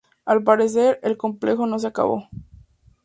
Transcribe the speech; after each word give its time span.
Al 0.25 0.43
parecer, 0.43 0.99
el 1.03 1.15
complejo 1.15 1.67
no 1.67 1.77
se 1.77 1.85
acabó. 1.85 2.27